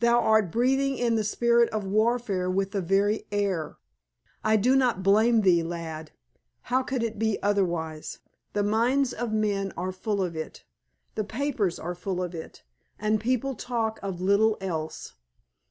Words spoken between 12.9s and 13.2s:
and